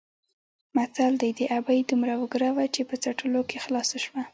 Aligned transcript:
متل 0.75 1.13
دی: 1.21 1.29
د 1.39 1.41
ابۍ 1.57 1.79
دومره 1.89 2.13
وګره 2.21 2.49
وه 2.55 2.65
چې 2.75 2.81
په 2.89 2.95
څټلو 3.03 3.41
کې 3.49 3.57
خلاصه 3.65 3.97
شوه. 4.05 4.21